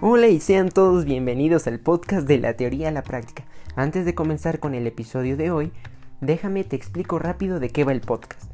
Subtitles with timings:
[0.00, 3.42] Hola y sean todos bienvenidos al podcast de la teoría a la práctica.
[3.74, 5.72] Antes de comenzar con el episodio de hoy,
[6.20, 8.47] déjame te explico rápido de qué va el podcast.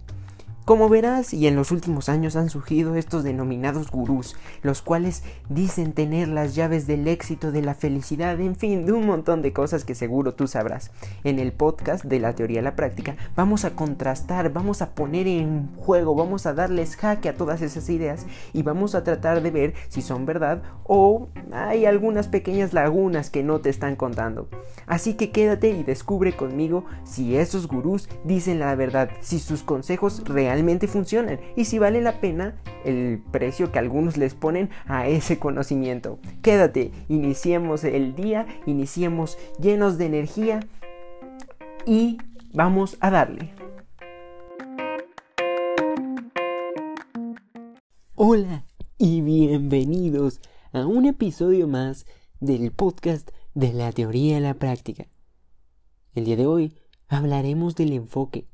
[0.64, 5.92] Como verás, y en los últimos años han surgido estos denominados gurús, los cuales dicen
[5.92, 9.84] tener las llaves del éxito, de la felicidad, en fin, de un montón de cosas
[9.84, 10.90] que seguro tú sabrás.
[11.22, 15.26] En el podcast de la teoría a la práctica vamos a contrastar, vamos a poner
[15.26, 19.50] en juego, vamos a darles jaque a todas esas ideas y vamos a tratar de
[19.50, 24.48] ver si son verdad o hay algunas pequeñas lagunas que no te están contando.
[24.86, 30.22] Así que quédate y descubre conmigo si esos gurús dicen la verdad, si sus consejos
[30.24, 32.54] realmente realmente funcionan y si vale la pena
[32.84, 36.20] el precio que algunos les ponen a ese conocimiento.
[36.42, 40.60] Quédate, iniciemos el día, iniciemos llenos de energía
[41.86, 42.18] y
[42.52, 43.52] vamos a darle.
[48.14, 48.64] Hola
[48.96, 50.40] y bienvenidos
[50.72, 52.06] a un episodio más
[52.38, 55.08] del podcast de la teoría a la práctica.
[56.14, 56.76] El día de hoy
[57.08, 58.46] hablaremos del enfoque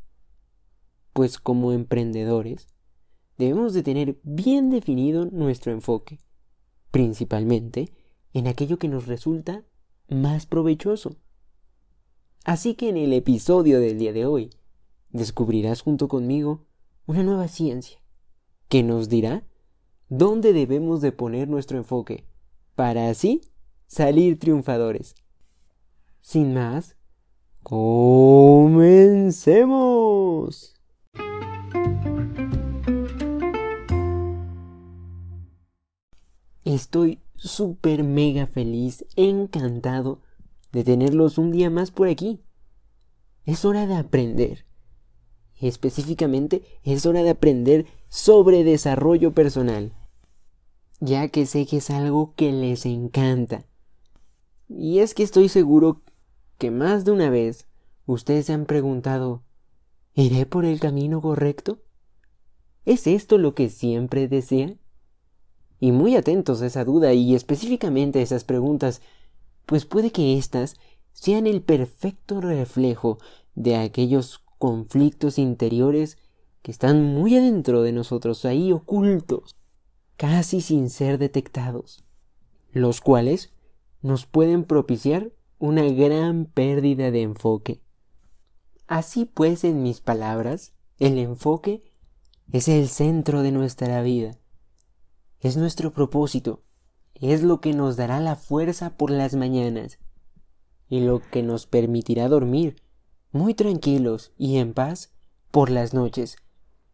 [1.12, 2.68] pues como emprendedores
[3.38, 6.18] debemos de tener bien definido nuestro enfoque,
[6.90, 7.92] principalmente
[8.32, 9.64] en aquello que nos resulta
[10.08, 11.16] más provechoso.
[12.44, 14.50] Así que en el episodio del día de hoy
[15.10, 16.66] descubrirás junto conmigo
[17.06, 18.00] una nueva ciencia
[18.68, 19.44] que nos dirá
[20.08, 22.26] dónde debemos de poner nuestro enfoque
[22.74, 23.40] para así
[23.86, 25.14] salir triunfadores.
[26.20, 26.96] Sin más,
[27.62, 28.80] comencemos.
[36.74, 40.20] Estoy súper mega feliz, encantado
[40.70, 42.44] de tenerlos un día más por aquí.
[43.44, 44.66] Es hora de aprender.
[45.60, 49.92] Específicamente es hora de aprender sobre desarrollo personal,
[51.00, 53.66] ya que sé que es algo que les encanta.
[54.68, 56.02] Y es que estoy seguro
[56.56, 57.66] que más de una vez
[58.06, 59.42] ustedes se han preguntado
[60.14, 61.82] ¿Iré por el camino correcto?
[62.84, 64.79] ¿Es esto lo que siempre desean?
[65.80, 69.00] Y muy atentos a esa duda y específicamente a esas preguntas,
[69.64, 70.76] pues puede que éstas
[71.12, 73.18] sean el perfecto reflejo
[73.54, 76.18] de aquellos conflictos interiores
[76.62, 79.56] que están muy adentro de nosotros, ahí ocultos,
[80.16, 82.04] casi sin ser detectados,
[82.72, 83.50] los cuales
[84.02, 87.80] nos pueden propiciar una gran pérdida de enfoque.
[88.86, 91.82] Así pues, en mis palabras, el enfoque
[92.52, 94.39] es el centro de nuestra vida
[95.40, 96.62] es nuestro propósito,
[97.14, 99.98] es lo que nos dará la fuerza por las mañanas
[100.88, 102.76] y lo que nos permitirá dormir
[103.32, 105.12] muy tranquilos y en paz
[105.50, 106.36] por las noches,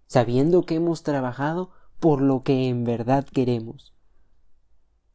[0.07, 3.95] sabiendo que hemos trabajado por lo que en verdad queremos.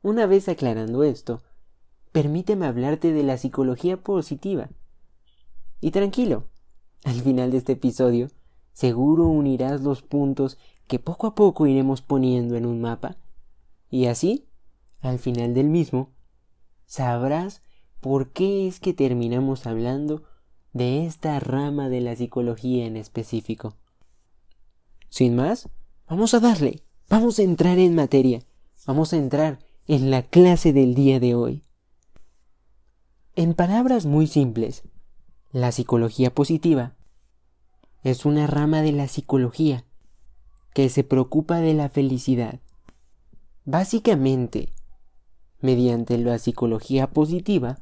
[0.01, 1.43] Una vez aclarando esto,
[2.11, 4.69] permíteme hablarte de la psicología positiva.
[5.79, 6.47] Y tranquilo,
[7.03, 8.29] al final de este episodio,
[8.73, 13.17] seguro unirás los puntos que poco a poco iremos poniendo en un mapa,
[13.91, 14.47] y así,
[15.01, 16.13] al final del mismo,
[16.87, 17.61] sabrás
[17.99, 20.23] por qué es que terminamos hablando
[20.73, 23.75] de esta rama de la psicología en específico.
[25.09, 25.69] Sin más,
[26.07, 28.41] vamos a darle, vamos a entrar en materia,
[28.87, 31.63] vamos a entrar en la clase del día de hoy.
[33.35, 34.83] En palabras muy simples,
[35.51, 36.95] la psicología positiva
[38.03, 39.85] es una rama de la psicología
[40.73, 42.61] que se preocupa de la felicidad.
[43.71, 44.73] Básicamente,
[45.61, 47.79] mediante la psicología positiva,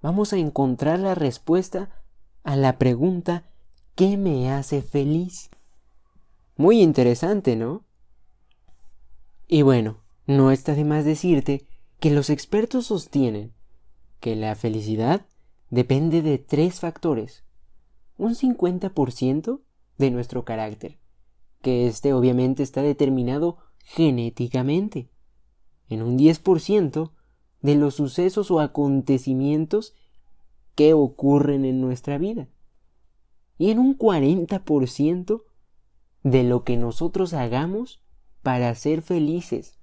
[0.00, 1.90] vamos a encontrar la respuesta
[2.44, 3.50] a la pregunta
[3.96, 5.50] ¿qué me hace feliz?
[6.56, 7.84] Muy interesante, ¿no?
[9.48, 11.66] Y bueno, no está de más decirte
[11.98, 13.54] que los expertos sostienen
[14.20, 15.26] que la felicidad
[15.68, 17.44] depende de tres factores.
[18.18, 19.62] Un 50%
[19.98, 21.00] de nuestro carácter,
[21.60, 25.08] que este obviamente está determinado genéticamente,
[25.88, 27.12] en un 10%
[27.62, 29.94] de los sucesos o acontecimientos
[30.74, 32.48] que ocurren en nuestra vida,
[33.58, 35.44] y en un 40%
[36.24, 38.02] de lo que nosotros hagamos
[38.42, 39.78] para ser felices.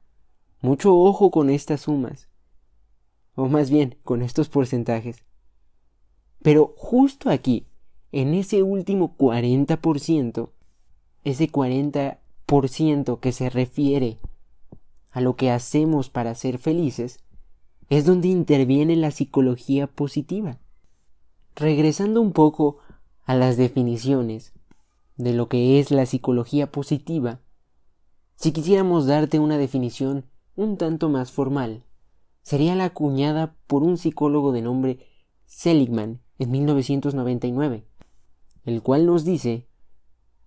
[0.61, 2.27] Mucho ojo con estas sumas,
[3.35, 5.23] o más bien con estos porcentajes.
[6.41, 7.67] Pero justo aquí,
[8.11, 10.49] en ese último 40%,
[11.23, 12.17] ese 40%
[13.19, 14.19] que se refiere
[15.09, 17.19] a lo que hacemos para ser felices,
[17.89, 20.59] es donde interviene la psicología positiva.
[21.55, 22.77] Regresando un poco
[23.23, 24.53] a las definiciones
[25.17, 27.39] de lo que es la psicología positiva,
[28.35, 31.83] si quisiéramos darte una definición un tanto más formal,
[32.43, 35.07] sería la acuñada por un psicólogo de nombre
[35.45, 37.87] Seligman en 1999,
[38.65, 39.67] el cual nos dice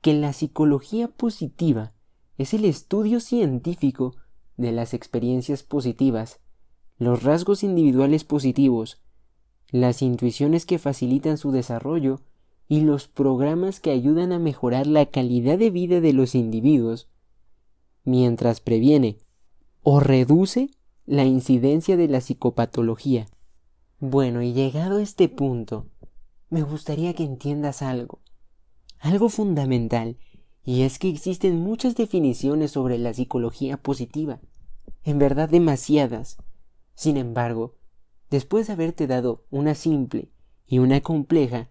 [0.01, 1.96] que la psicología positiva
[2.39, 4.15] es el estudio científico
[4.57, 6.41] de las experiencias positivas,
[6.99, 9.03] los rasgos individuales positivos,
[9.71, 12.21] las intuiciones que facilitan su desarrollo
[12.69, 17.09] y los programas que ayudan a mejorar la calidad de vida de los individuos,
[18.05, 19.19] mientras previene
[19.83, 20.71] o reduce
[21.05, 23.27] la incidencia de la psicopatología.
[24.01, 25.87] Bueno, y llegado a este punto,
[26.51, 28.21] me gustaría que entiendas algo,
[28.99, 30.19] algo fundamental,
[30.67, 34.41] y es que existen muchas definiciones sobre la psicología positiva,
[35.05, 36.39] en verdad demasiadas.
[36.97, 37.77] Sin embargo,
[38.31, 40.29] después de haberte dado una simple
[40.67, 41.71] y una compleja,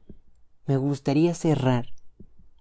[0.65, 1.89] me gustaría cerrar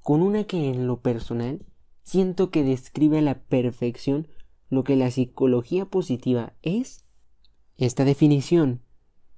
[0.03, 1.65] con una que en lo personal
[2.03, 4.27] siento que describe a la perfección
[4.71, 7.05] lo que la psicología positiva es.
[7.77, 8.83] Esta definición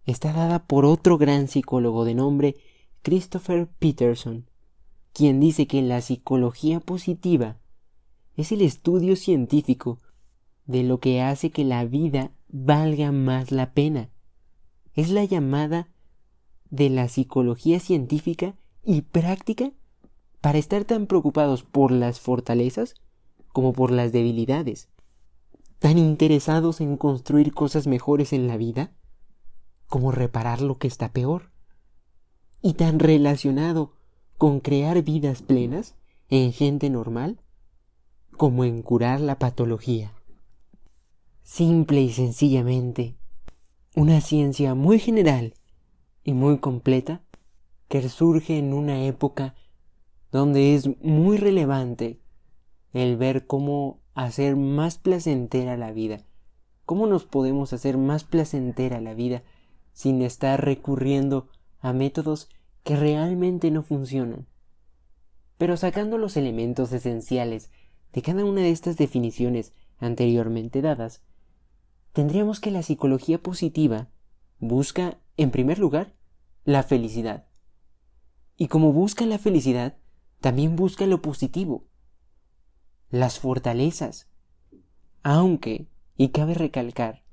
[0.06, 2.56] está dada por otro gran psicólogo de nombre
[3.02, 4.48] Christopher Peterson,
[5.16, 7.56] quien dice que la psicología positiva
[8.36, 9.98] es el estudio científico
[10.66, 14.10] de lo que hace que la vida valga más la pena.
[14.92, 15.88] Es la llamada
[16.68, 19.72] de la psicología científica y práctica
[20.42, 22.92] para estar tan preocupados por las fortalezas
[23.54, 24.90] como por las debilidades,
[25.78, 28.92] tan interesados en construir cosas mejores en la vida
[29.86, 31.52] como reparar lo que está peor,
[32.60, 33.95] y tan relacionado
[34.38, 35.94] con crear vidas plenas
[36.28, 37.40] en gente normal
[38.36, 40.12] como en curar la patología.
[41.42, 43.16] Simple y sencillamente,
[43.94, 45.54] una ciencia muy general
[46.22, 47.22] y muy completa
[47.88, 49.54] que surge en una época
[50.32, 52.20] donde es muy relevante
[52.92, 56.26] el ver cómo hacer más placentera la vida,
[56.84, 59.44] cómo nos podemos hacer más placentera la vida
[59.92, 61.48] sin estar recurriendo
[61.80, 62.48] a métodos
[62.86, 64.46] que realmente no funcionan.
[65.58, 67.72] Pero sacando los elementos esenciales
[68.12, 71.20] de cada una de estas definiciones anteriormente dadas,
[72.12, 74.08] tendríamos que la psicología positiva
[74.60, 76.14] busca, en primer lugar,
[76.64, 77.48] la felicidad.
[78.56, 79.96] Y como busca la felicidad,
[80.40, 81.88] también busca lo positivo,
[83.10, 84.28] las fortalezas,
[85.24, 87.24] aunque, y cabe recalcar,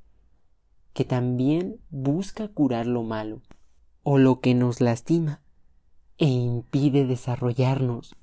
[0.93, 3.43] que también busca curar lo malo
[4.03, 5.41] o lo que nos lastima
[6.17, 8.15] e impide desarrollarnos.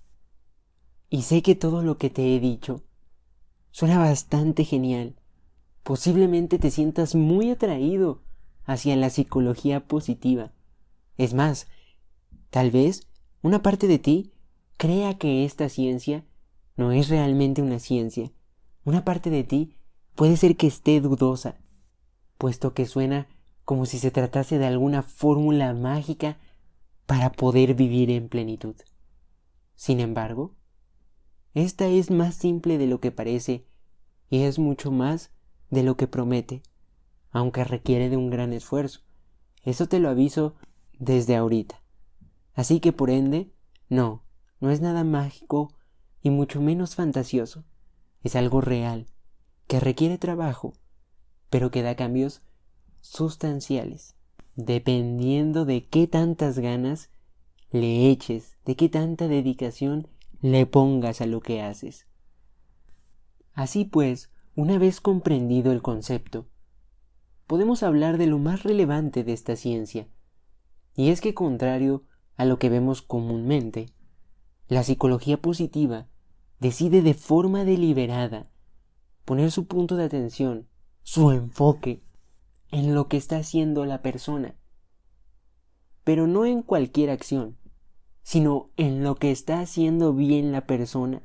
[1.08, 2.82] Y sé que todo lo que te he dicho
[3.72, 5.16] suena bastante genial.
[5.82, 8.22] Posiblemente te sientas muy atraído
[8.64, 10.52] hacia la psicología positiva.
[11.16, 11.66] Es más,
[12.50, 13.08] tal vez
[13.42, 14.32] una parte de ti
[14.76, 16.24] crea que esta ciencia
[16.76, 18.30] no es realmente una ciencia.
[18.84, 19.74] Una parte de ti
[20.14, 21.58] puede ser que esté dudosa,
[22.38, 23.26] puesto que suena
[23.70, 26.38] como si se tratase de alguna fórmula mágica
[27.06, 28.74] para poder vivir en plenitud.
[29.76, 30.56] Sin embargo,
[31.54, 33.64] esta es más simple de lo que parece
[34.28, 35.30] y es mucho más
[35.70, 36.64] de lo que promete,
[37.30, 39.02] aunque requiere de un gran esfuerzo.
[39.62, 40.56] Eso te lo aviso
[40.98, 41.80] desde ahorita.
[42.54, 43.52] Así que por ende,
[43.88, 44.24] no,
[44.58, 45.72] no es nada mágico
[46.22, 47.62] y mucho menos fantasioso.
[48.24, 49.06] Es algo real,
[49.68, 50.72] que requiere trabajo,
[51.50, 52.42] pero que da cambios
[53.00, 54.14] sustanciales,
[54.56, 57.10] dependiendo de qué tantas ganas
[57.70, 60.08] le eches, de qué tanta dedicación
[60.40, 62.06] le pongas a lo que haces.
[63.52, 66.48] Así pues, una vez comprendido el concepto,
[67.46, 70.08] podemos hablar de lo más relevante de esta ciencia,
[70.94, 72.04] y es que contrario
[72.36, 73.86] a lo que vemos comúnmente,
[74.68, 76.08] la psicología positiva
[76.58, 78.50] decide de forma deliberada
[79.24, 80.68] poner su punto de atención,
[81.02, 82.02] su enfoque,
[82.70, 84.56] en lo que está haciendo la persona,
[86.04, 87.56] pero no en cualquier acción,
[88.22, 91.22] sino en lo que está haciendo bien la persona.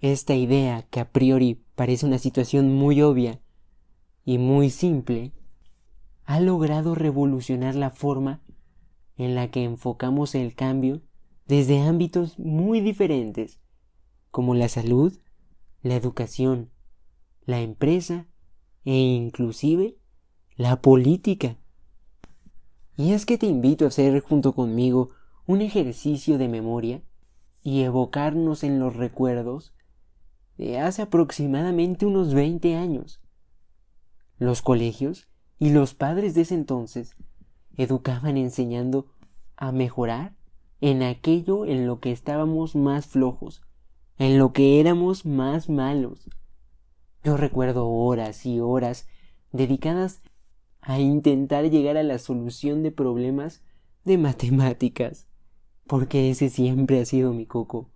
[0.00, 3.40] Esta idea, que a priori parece una situación muy obvia
[4.24, 5.32] y muy simple,
[6.24, 8.42] ha logrado revolucionar la forma
[9.16, 11.02] en la que enfocamos el cambio
[11.46, 13.60] desde ámbitos muy diferentes,
[14.30, 15.18] como la salud,
[15.82, 16.70] la educación,
[17.44, 18.26] la empresa
[18.84, 19.98] e inclusive
[20.56, 21.56] la política.
[22.96, 25.10] Y es que te invito a hacer junto conmigo
[25.46, 27.02] un ejercicio de memoria
[27.62, 29.74] y evocarnos en los recuerdos
[30.56, 33.20] de hace aproximadamente unos 20 años.
[34.38, 37.16] Los colegios y los padres de ese entonces
[37.76, 39.08] educaban enseñando
[39.56, 40.36] a mejorar
[40.80, 43.62] en aquello en lo que estábamos más flojos,
[44.18, 46.30] en lo que éramos más malos.
[47.24, 49.08] Yo recuerdo horas y horas
[49.50, 50.22] dedicadas
[50.86, 53.62] a intentar llegar a la solución de problemas
[54.04, 55.26] de matemáticas,
[55.86, 57.90] porque ese siempre ha sido mi coco.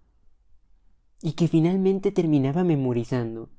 [1.21, 3.51] Y que finalmente terminaba memorizando,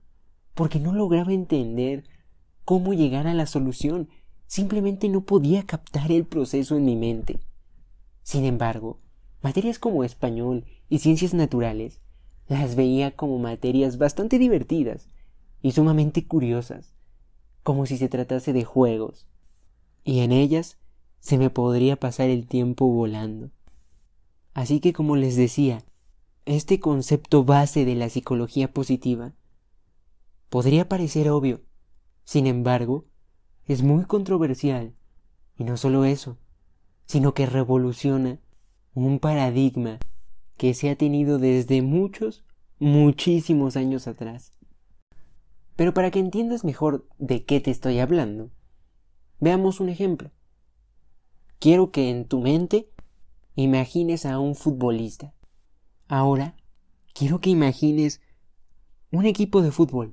[0.56, 2.06] porque no lograba entender
[2.66, 4.10] cómo llegar a la solución,
[4.48, 7.40] simplemente no podía captar el proceso en mi mente.
[8.24, 9.00] Sin embargo,
[9.44, 12.02] materias como español y ciencias naturales
[12.48, 15.08] las veía como materias bastante divertidas
[15.62, 16.96] y sumamente curiosas,
[17.64, 19.28] como si se tratase de juegos,
[20.04, 20.78] y en ellas
[21.20, 23.52] se me podría pasar el tiempo volando.
[24.54, 25.84] Así que como les decía,
[26.46, 29.34] este concepto base de la psicología positiva
[30.50, 31.62] podría parecer obvio,
[32.24, 33.06] sin embargo,
[33.66, 34.96] es muy controversial,
[35.58, 36.38] y no solo eso,
[37.06, 38.40] sino que revoluciona
[38.94, 40.00] un paradigma
[40.58, 42.44] que se ha tenido desde muchos,
[42.80, 44.54] muchísimos años atrás.
[45.80, 48.52] Pero para que entiendas mejor de qué te estoy hablando,
[49.40, 50.30] veamos un ejemplo.
[51.58, 52.92] Quiero que en tu mente
[53.56, 55.34] imagines a un futbolista.
[56.10, 56.58] Ahora,
[57.14, 58.20] quiero que imagines
[59.14, 60.12] un equipo de fútbol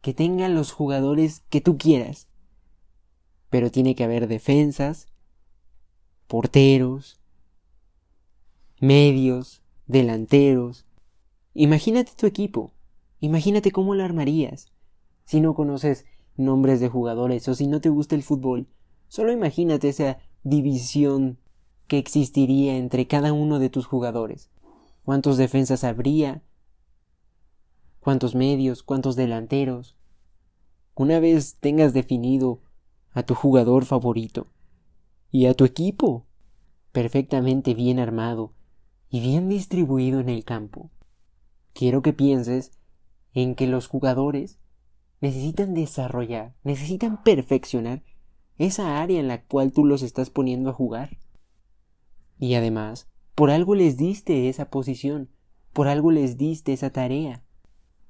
[0.00, 2.28] que tenga los jugadores que tú quieras.
[3.50, 5.08] Pero tiene que haber defensas,
[6.28, 7.20] porteros,
[8.78, 10.86] medios, delanteros.
[11.52, 12.72] Imagínate tu equipo,
[13.18, 14.70] imagínate cómo lo armarías.
[15.24, 18.68] Si no conoces nombres de jugadores o si no te gusta el fútbol,
[19.08, 21.38] solo imagínate esa división
[21.86, 24.50] que existiría entre cada uno de tus jugadores.
[25.04, 26.42] ¿Cuántos defensas habría?
[28.00, 28.82] ¿Cuántos medios?
[28.82, 29.96] ¿Cuántos delanteros?
[30.94, 32.60] Una vez tengas definido
[33.12, 34.48] a tu jugador favorito,
[35.34, 36.26] y a tu equipo,
[36.92, 38.52] perfectamente bien armado
[39.10, 40.92] y bien distribuido en el campo.
[41.72, 42.70] Quiero que pienses
[43.32, 44.60] en que los jugadores
[45.24, 48.02] necesitan desarrollar, necesitan perfeccionar
[48.58, 51.16] esa área en la cual tú los estás poniendo a jugar.
[52.38, 55.30] Y además, por algo les diste esa posición,
[55.72, 57.42] por algo les diste esa tarea.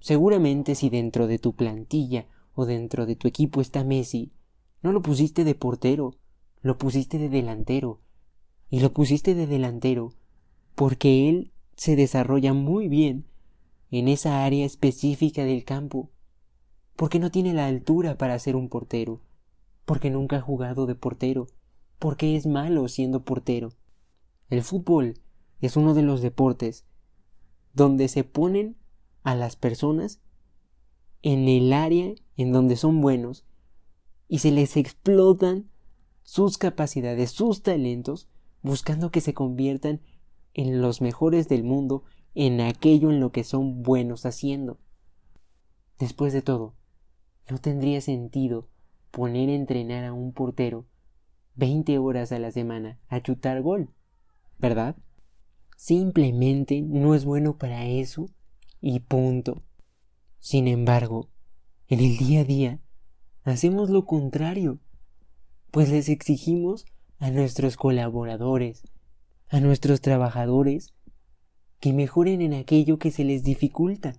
[0.00, 4.32] Seguramente si dentro de tu plantilla o dentro de tu equipo está Messi,
[4.82, 6.16] no lo pusiste de portero,
[6.62, 8.00] lo pusiste de delantero.
[8.70, 10.14] Y lo pusiste de delantero
[10.74, 13.26] porque él se desarrolla muy bien
[13.92, 16.10] en esa área específica del campo,
[16.96, 19.20] porque no tiene la altura para ser un portero,
[19.84, 21.46] porque nunca ha jugado de portero,
[21.98, 23.72] porque es malo siendo portero.
[24.50, 25.14] El fútbol
[25.60, 26.84] es uno de los deportes
[27.72, 28.76] donde se ponen
[29.22, 30.20] a las personas
[31.22, 33.44] en el área en donde son buenos
[34.28, 35.70] y se les explotan
[36.22, 38.28] sus capacidades, sus talentos,
[38.62, 40.00] buscando que se conviertan
[40.54, 44.78] en los mejores del mundo, en aquello en lo que son buenos haciendo.
[45.98, 46.74] Después de todo,
[47.48, 48.68] no tendría sentido
[49.10, 50.86] poner a entrenar a un portero
[51.54, 53.90] veinte horas a la semana a chutar gol,
[54.58, 54.96] ¿verdad?
[55.76, 58.26] Simplemente no es bueno para eso
[58.80, 59.62] y punto.
[60.38, 61.28] Sin embargo,
[61.88, 62.80] en el día a día
[63.44, 64.80] hacemos lo contrario
[65.74, 66.86] pues les exigimos
[67.18, 68.84] a nuestros colaboradores,
[69.48, 70.94] a nuestros trabajadores,
[71.80, 74.12] que mejoren en aquello que se les dificulta.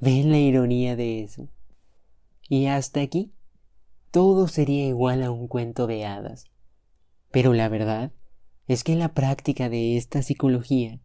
[0.00, 1.50] ¿Ven la ironía de eso?
[2.52, 3.32] Y hasta aquí,
[4.10, 6.44] todo sería igual a un cuento de hadas.
[7.30, 8.12] Pero la verdad
[8.66, 11.00] es que la práctica de esta psicología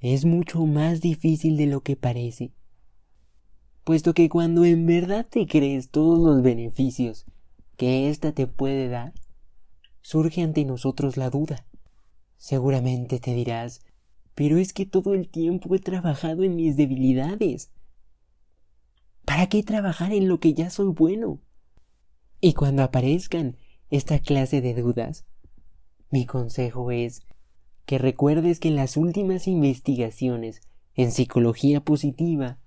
[0.00, 2.54] es mucho más difícil de lo que parece,
[3.84, 7.26] puesto que cuando en verdad te crees todos los beneficios
[7.76, 9.12] que ésta te puede dar,
[10.00, 11.66] surge ante nosotros la duda.
[12.38, 13.82] Seguramente te dirás,
[14.34, 17.72] pero es que todo el tiempo he trabajado en mis debilidades.
[19.28, 21.38] ¿Para qué trabajar en lo que ya soy bueno?
[22.40, 23.58] Y cuando aparezcan
[23.90, 25.26] esta clase de dudas,
[26.10, 27.20] mi consejo es
[27.84, 30.62] que recuerdes que las últimas investigaciones
[30.94, 32.58] en psicología positiva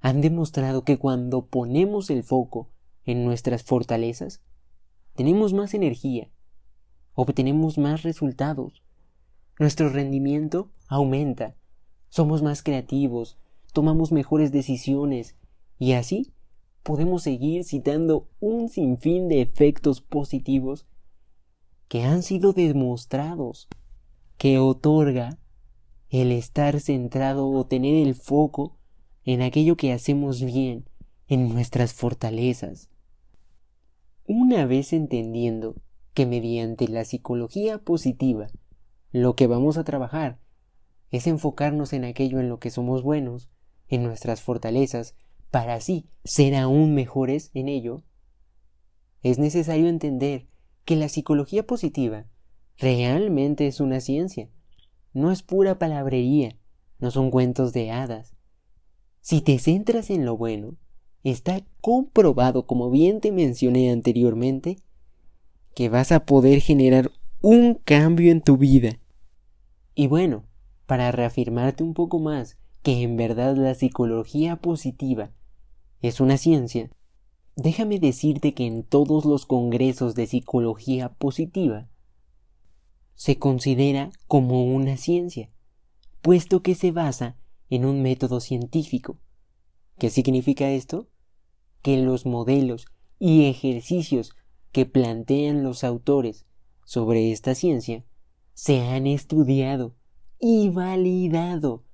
[0.00, 2.68] han demostrado que cuando ponemos el foco
[3.04, 4.42] en nuestras fortalezas,
[5.14, 6.28] tenemos más energía,
[7.14, 8.82] obtenemos más resultados,
[9.60, 11.54] nuestro rendimiento aumenta,
[12.08, 13.38] somos más creativos,
[13.72, 15.36] tomamos mejores decisiones
[15.82, 16.32] y así
[16.84, 20.86] podemos seguir citando un sinfín de efectos positivos
[21.88, 23.66] que han sido demostrados
[24.36, 25.40] que otorga
[26.08, 28.78] el estar centrado o tener el foco
[29.24, 30.88] en aquello que hacemos bien,
[31.26, 32.88] en nuestras fortalezas.
[34.24, 35.74] Una vez entendiendo
[36.14, 38.46] que mediante la psicología positiva
[39.10, 40.38] lo que vamos a trabajar
[41.10, 43.50] es enfocarnos en aquello en lo que somos buenos,
[43.88, 45.16] en nuestras fortalezas,
[45.52, 48.02] para así ser aún mejores en ello,
[49.22, 50.48] es necesario entender
[50.86, 52.24] que la psicología positiva
[52.78, 54.48] realmente es una ciencia.
[55.12, 56.56] No es pura palabrería,
[57.00, 58.34] no son cuentos de hadas.
[59.20, 60.78] Si te centras en lo bueno,
[61.22, 64.78] está comprobado, como bien te mencioné anteriormente,
[65.74, 67.10] que vas a poder generar
[67.42, 68.98] un cambio en tu vida.
[69.94, 70.44] Y bueno,
[70.86, 75.30] para reafirmarte un poco más que en verdad la psicología positiva
[76.02, 76.90] es una ciencia,
[77.56, 81.88] déjame decirte que en todos los congresos de psicología positiva
[83.14, 85.50] se considera como una ciencia,
[86.20, 87.36] puesto que se basa
[87.70, 89.18] en un método científico.
[89.98, 91.08] ¿Qué significa esto?
[91.82, 92.86] Que los modelos
[93.18, 94.34] y ejercicios
[94.72, 96.46] que plantean los autores
[96.84, 98.04] sobre esta ciencia
[98.54, 99.94] se han estudiado
[100.40, 101.84] y validado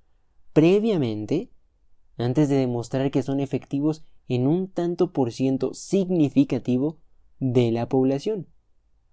[0.55, 1.51] previamente
[2.19, 6.99] antes de demostrar que son efectivos en un tanto por ciento significativo
[7.41, 8.47] de la población.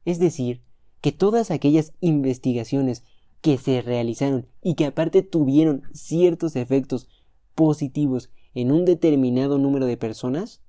[0.04, 0.62] Es decir,
[1.02, 3.04] que todas aquellas investigaciones
[3.42, 7.08] que se realizaron y que aparte tuvieron ciertos efectos
[7.54, 10.64] positivos en un determinado número de personas,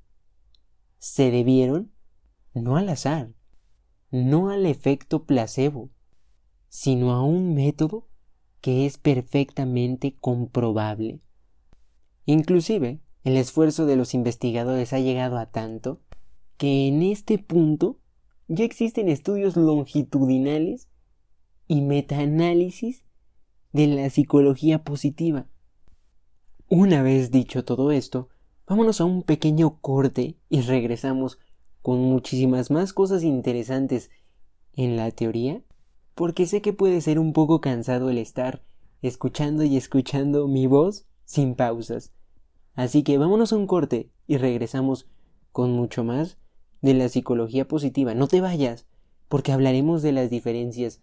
[0.99, 1.91] se debieron
[2.53, 3.33] no al azar,
[4.11, 5.91] no al efecto placebo,
[6.69, 8.09] sino a un método
[8.61, 11.21] que es perfectamente comprobable.
[12.27, 16.01] Inclusive, el esfuerzo de los investigadores ha llegado a tanto
[16.59, 17.99] que en este punto
[18.49, 20.89] ya existen estudios longitudinales
[21.69, 23.05] y metaanálisis
[23.73, 25.47] de la psicología positiva.
[26.69, 28.29] Una vez dicho todo esto,
[28.67, 31.39] vámonos a un pequeño corte y regresamos
[31.83, 34.11] con muchísimas más cosas interesantes
[34.73, 35.63] en la teoría,
[36.17, 38.65] porque sé que puede ser un poco cansado el estar
[39.03, 42.13] escuchando y escuchando mi voz sin pausas.
[42.75, 45.07] Así que vámonos a un corte y regresamos
[45.53, 46.39] con mucho más
[46.81, 48.15] de la psicología positiva.
[48.15, 48.87] No te vayas,
[49.29, 51.03] porque hablaremos de las diferencias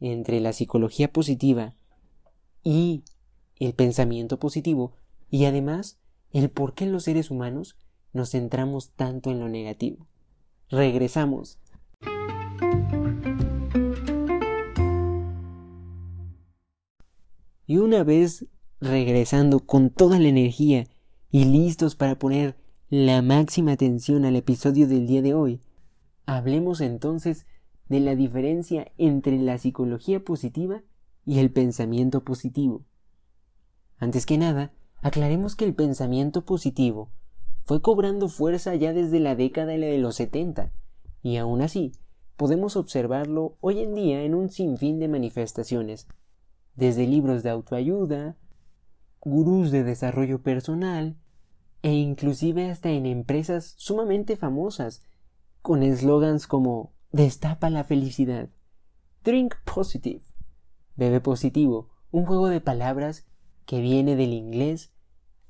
[0.00, 1.74] entre la psicología positiva
[2.62, 3.04] y
[3.56, 4.94] el pensamiento positivo
[5.30, 5.98] y además
[6.32, 7.76] el por qué los seres humanos
[8.12, 10.06] nos centramos tanto en lo negativo.
[10.70, 11.58] Regresamos.
[17.66, 18.46] Y una vez
[18.80, 20.86] regresando con toda la energía
[21.30, 22.56] y listos para poner
[22.90, 25.60] la máxima atención al episodio del día de hoy,
[26.26, 27.46] hablemos entonces
[27.88, 30.82] de la diferencia entre la psicología positiva
[31.24, 32.84] y el pensamiento positivo.
[33.98, 37.10] Antes que nada, aclaremos que el pensamiento positivo
[37.64, 40.72] fue cobrando fuerza ya desde la década de los 70,
[41.22, 41.92] y aún así
[42.36, 46.06] podemos observarlo hoy en día en un sinfín de manifestaciones,
[46.76, 48.36] desde libros de autoayuda,
[49.20, 51.16] gurús de desarrollo personal,
[51.82, 55.02] e inclusive hasta en empresas sumamente famosas,
[55.62, 58.50] con eslogans como Destapa la felicidad,
[59.24, 60.22] Drink Positive,
[60.96, 63.26] Bebe Positivo, un juego de palabras
[63.66, 64.92] que viene del inglés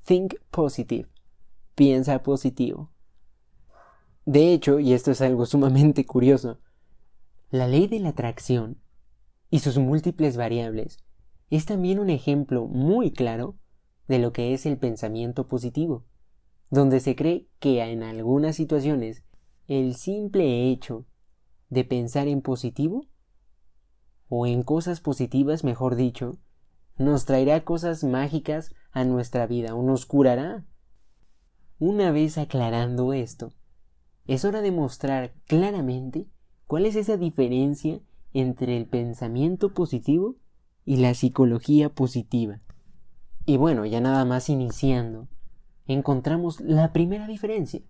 [0.05, 1.09] Think Positive,
[1.75, 2.91] piensa positivo.
[4.25, 6.59] De hecho, y esto es algo sumamente curioso,
[7.49, 8.81] la ley de la atracción
[9.49, 10.99] y sus múltiples variables
[11.49, 13.57] es también un ejemplo muy claro
[14.07, 16.05] de lo que es el pensamiento positivo,
[16.69, 19.23] donde se cree que en algunas situaciones
[19.67, 21.05] el simple hecho
[21.69, 23.05] de pensar en positivo
[24.27, 26.37] o en cosas positivas, mejor dicho,
[26.97, 30.65] nos traerá cosas mágicas a nuestra vida o nos curará.
[31.79, 33.53] Una vez aclarando esto,
[34.27, 36.27] es hora de mostrar claramente
[36.67, 38.01] cuál es esa diferencia
[38.33, 40.35] entre el pensamiento positivo
[40.89, 42.61] y la psicología positiva.
[43.45, 45.27] Y bueno, ya nada más iniciando,
[45.85, 47.81] encontramos la primera diferencia,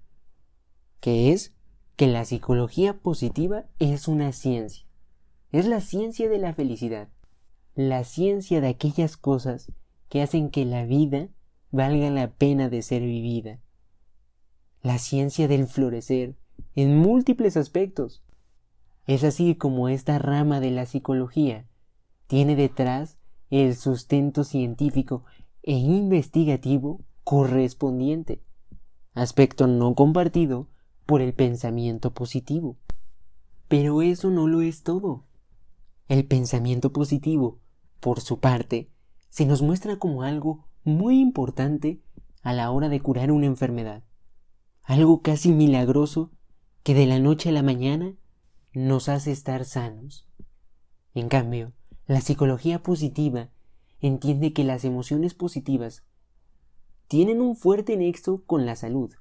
[0.99, 1.55] que es
[1.95, 4.85] que la psicología positiva es una ciencia.
[5.53, 7.07] Es la ciencia de la felicidad,
[7.73, 9.71] la ciencia de aquellas cosas
[10.09, 11.29] que hacen que la vida
[11.71, 13.61] valga la pena de ser vivida
[14.81, 16.35] la ciencia del florecer
[16.75, 18.25] en múltiples aspectos.
[19.07, 21.68] Es así como esta rama de la psicología
[22.29, 23.17] tiene detrás
[23.49, 25.25] el sustento científico
[25.63, 28.41] e investigativo correspondiente,
[29.13, 30.69] aspecto no compartido
[31.05, 32.77] por el pensamiento positivo.
[33.67, 35.25] Pero eso no lo es todo.
[36.07, 37.59] El pensamiento positivo,
[37.99, 38.89] por su parte,
[39.29, 42.01] se nos muestra como algo muy importante
[42.43, 44.03] a la hora de curar una enfermedad
[44.89, 46.31] algo casi milagroso
[46.81, 48.15] que de la noche a la mañana
[48.73, 50.27] nos hace estar sanos.
[51.13, 51.73] En cambio,
[52.09, 53.51] la psicología positiva
[53.99, 56.07] entiende que las emociones positivas
[57.07, 59.13] tienen un fuerte nexo con la salud,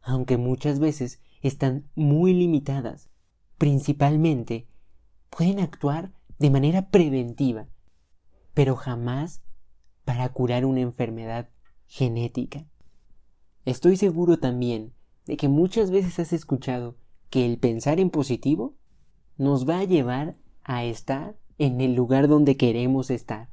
[0.00, 3.10] aunque muchas veces están muy limitadas.
[3.58, 4.66] Principalmente,
[5.30, 7.68] pueden actuar de manera preventiva,
[8.54, 9.44] pero jamás
[10.04, 11.48] para curar una enfermedad
[11.86, 12.66] genética.
[13.64, 14.94] Estoy seguro también
[15.26, 16.96] de que muchas veces has escuchado
[17.30, 18.74] que el pensar en positivo
[19.36, 23.48] nos va a llevar a estar en el lugar donde queremos estar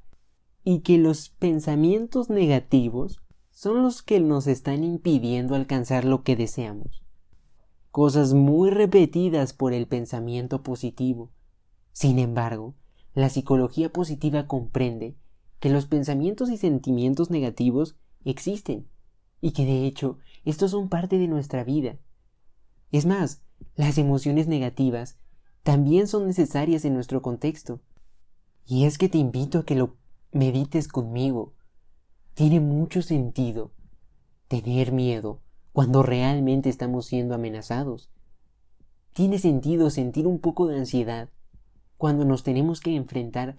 [0.63, 7.03] y que los pensamientos negativos son los que nos están impidiendo alcanzar lo que deseamos.
[7.91, 11.29] Cosas muy repetidas por el pensamiento positivo.
[11.91, 12.73] Sin embargo,
[13.13, 15.15] la psicología positiva comprende
[15.59, 17.95] que los pensamientos y sentimientos negativos
[18.25, 18.87] existen
[19.39, 21.99] y que de hecho estos son parte de nuestra vida.
[22.91, 23.43] Es más,
[23.75, 25.19] las emociones negativas
[25.61, 27.81] también son necesarias en nuestro contexto.
[28.71, 29.97] Y es que te invito a que lo
[30.31, 31.55] medites conmigo.
[32.35, 33.73] Tiene mucho sentido
[34.47, 35.41] tener miedo
[35.73, 38.11] cuando realmente estamos siendo amenazados.
[39.11, 41.31] Tiene sentido sentir un poco de ansiedad
[41.97, 43.57] cuando nos tenemos que enfrentar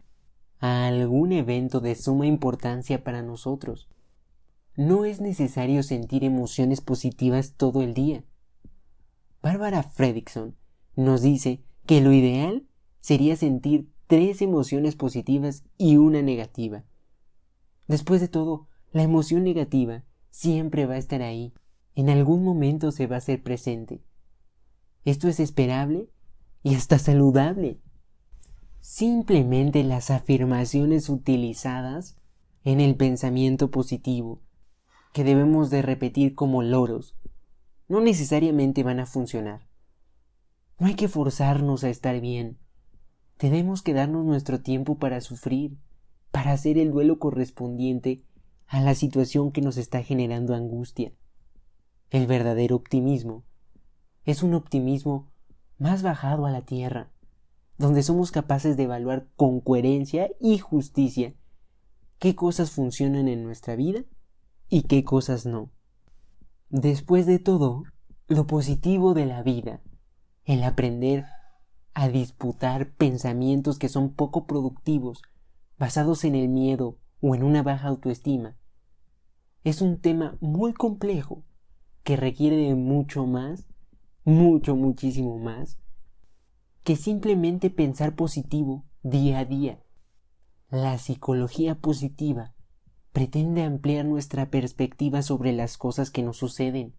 [0.61, 3.88] a algún evento de suma importancia para nosotros.
[4.77, 8.23] No es necesario sentir emociones positivas todo el día.
[9.42, 10.55] Bárbara Fredrickson
[10.94, 12.68] nos dice que lo ideal
[13.01, 16.83] sería sentir tres emociones positivas y una negativa.
[17.87, 21.55] Después de todo, la emoción negativa siempre va a estar ahí,
[21.94, 24.03] en algún momento se va a hacer presente.
[25.05, 26.11] Esto es esperable
[26.64, 27.79] y hasta saludable.
[28.81, 32.16] Simplemente las afirmaciones utilizadas
[32.64, 34.42] en el pensamiento positivo,
[35.12, 37.14] que debemos de repetir como loros,
[37.87, 39.68] no necesariamente van a funcionar.
[40.81, 42.59] No hay que forzarnos a estar bien.
[43.40, 45.79] Tenemos que darnos nuestro tiempo para sufrir,
[46.31, 48.22] para hacer el duelo correspondiente
[48.66, 51.14] a la situación que nos está generando angustia.
[52.11, 53.44] El verdadero optimismo
[54.26, 55.33] es un optimismo
[55.79, 57.12] más bajado a la tierra,
[57.79, 61.33] donde somos capaces de evaluar con coherencia y justicia
[62.18, 64.05] qué cosas funcionan en nuestra vida
[64.68, 65.70] y qué cosas no.
[66.68, 67.85] Después de todo,
[68.29, 69.81] lo positivo de la vida
[70.44, 71.24] el aprender
[72.01, 75.21] a disputar pensamientos que son poco productivos,
[75.79, 78.57] basados en el miedo o en una baja autoestima,
[79.65, 81.45] es un tema muy complejo
[82.03, 83.69] que requiere de mucho más,
[84.25, 85.79] mucho, muchísimo más,
[86.85, 89.83] que simplemente pensar positivo día a día.
[90.71, 92.55] La psicología positiva
[93.13, 96.95] pretende ampliar nuestra perspectiva sobre las cosas que nos suceden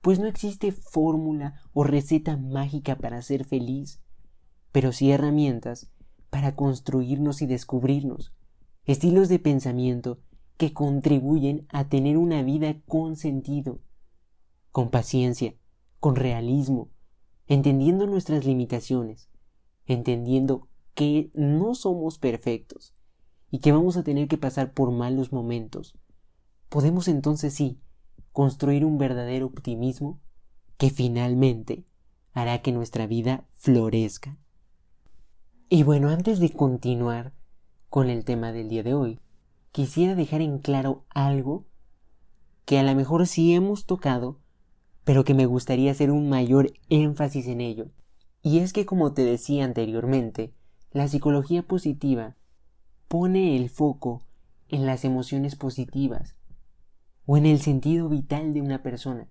[0.00, 4.00] pues no existe fórmula o receta mágica para ser feliz,
[4.72, 5.90] pero sí herramientas
[6.30, 8.32] para construirnos y descubrirnos,
[8.84, 10.20] estilos de pensamiento
[10.56, 13.80] que contribuyen a tener una vida con sentido,
[14.72, 15.54] con paciencia,
[15.98, 16.90] con realismo,
[17.46, 19.28] entendiendo nuestras limitaciones,
[19.86, 22.94] entendiendo que no somos perfectos
[23.50, 25.98] y que vamos a tener que pasar por malos momentos.
[26.68, 27.80] Podemos entonces sí
[28.32, 30.20] construir un verdadero optimismo
[30.76, 31.84] que finalmente
[32.32, 34.38] hará que nuestra vida florezca.
[35.68, 37.32] Y bueno, antes de continuar
[37.88, 39.20] con el tema del día de hoy,
[39.72, 41.66] quisiera dejar en claro algo
[42.64, 44.40] que a lo mejor sí hemos tocado,
[45.04, 47.90] pero que me gustaría hacer un mayor énfasis en ello.
[48.42, 50.54] Y es que, como te decía anteriormente,
[50.92, 52.36] la psicología positiva
[53.08, 54.22] pone el foco
[54.68, 56.36] en las emociones positivas,
[57.30, 59.28] o en el sentido vital de una persona.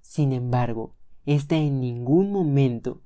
[0.00, 0.94] Sin embargo,
[1.26, 3.02] ésta en ningún momento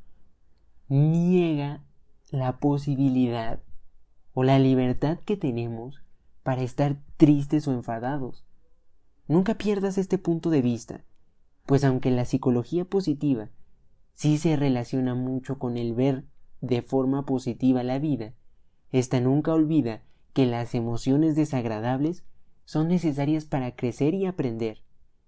[0.86, 1.82] niega
[2.30, 3.60] la posibilidad
[4.32, 6.04] o la libertad que tenemos
[6.44, 8.44] para estar tristes o enfadados.
[9.26, 11.02] Nunca pierdas este punto de vista,
[11.66, 13.50] pues aunque la psicología positiva
[14.14, 16.24] sí se relaciona mucho con el ver
[16.60, 18.34] de forma positiva la vida,
[18.92, 22.22] ésta nunca olvida que las emociones desagradables
[22.70, 24.84] son necesarias para crecer y aprender,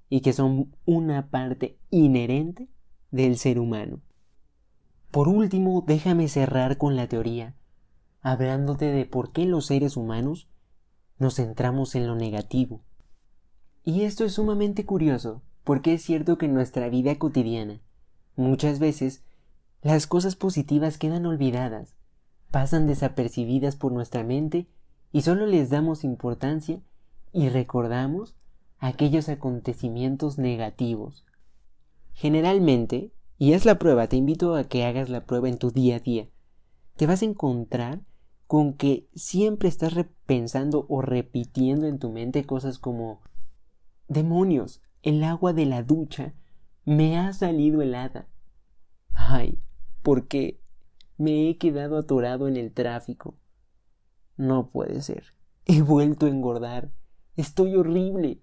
[0.08, 2.68] y que son una parte inherente
[3.10, 4.00] del ser humano.
[5.10, 7.56] Por último, déjame cerrar con la teoría,
[8.20, 10.46] hablándote de por qué los seres humanos
[11.18, 12.84] nos centramos en lo negativo.
[13.82, 17.80] Y esto es sumamente curioso, porque es cierto que en nuestra vida cotidiana,
[18.36, 19.24] muchas veces,
[19.80, 21.96] las cosas positivas quedan olvidadas,
[22.52, 24.68] pasan desapercibidas por nuestra mente
[25.10, 26.80] y solo les damos importancia
[27.32, 28.34] y recordamos
[28.78, 31.24] aquellos acontecimientos negativos.
[32.12, 35.96] Generalmente, y es la prueba, te invito a que hagas la prueba en tu día
[35.96, 36.28] a día,
[36.96, 38.02] te vas a encontrar
[38.46, 43.22] con que siempre estás repensando o repitiendo en tu mente cosas como
[44.08, 46.34] demonios, el agua de la ducha
[46.84, 48.28] me ha salido helada.
[49.14, 49.58] Ay,
[50.02, 50.60] ¿por qué?
[51.16, 53.36] Me he quedado atorado en el tráfico.
[54.36, 55.24] No puede ser.
[55.64, 56.90] He vuelto a engordar.
[57.36, 58.42] Estoy horrible.